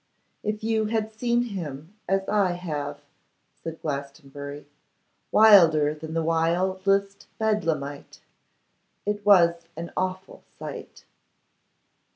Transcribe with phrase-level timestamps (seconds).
[0.41, 3.03] 'If you had seen him as I have,'
[3.53, 4.65] said Glastonbury,
[5.31, 8.19] 'wilder than the wildest Bedlamite!
[9.05, 11.03] It was an awful sight.